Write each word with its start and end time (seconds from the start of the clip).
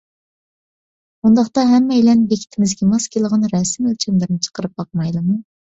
ئۇنداقتا 1.27 1.65
ھەممەيلەن 1.73 2.25
بېكىتىمىزگە 2.31 2.89
ماس 2.95 3.07
كېلىدىغان 3.17 3.47
رەسىم 3.55 3.91
ئۆلچەملىرىنى 3.93 4.43
چىقىرىپ 4.49 4.79
باقمايلىمۇ؟ 4.83 5.41